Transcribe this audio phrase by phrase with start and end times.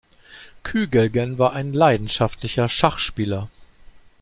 [0.63, 3.49] Kügelgen war ein leidenschaftlicher Schachspieler.